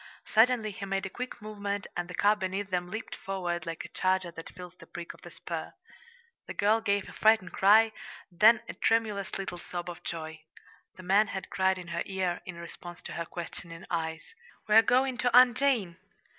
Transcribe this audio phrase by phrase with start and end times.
[0.25, 3.89] Suddenly he made a quick movement, and the car beneath them leaped forward like a
[3.89, 5.73] charger that feels the prick of the spur.
[6.47, 7.91] The girl gave a frightened cry,
[8.31, 10.41] then a tremulous little sob of joy.
[10.95, 14.25] The man had cried in her ear, in response to her questioning eyes:
[14.67, 15.97] "We're going to Aunt Jane!"